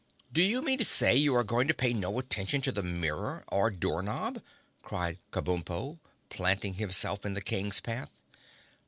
"Do 0.33 0.41
you 0.41 0.63
mean 0.63 0.79
to 0.79 0.83
say 0.83 1.15
you 1.15 1.35
are 1.35 1.43
going 1.43 1.67
to 1.67 1.75
pay 1.75 1.93
no 1.93 2.17
attention 2.17 2.61
to 2.61 2.71
the 2.71 2.81
mirror 2.81 3.43
or 3.49 3.69
door 3.69 4.01
knob?" 4.01 4.41
cried 4.81 5.19
Kabumpo, 5.31 5.99
planting 6.29 6.73
himself 6.73 7.23
in 7.23 7.35
the 7.35 7.39
King's 7.41 7.79
path. 7.79 8.11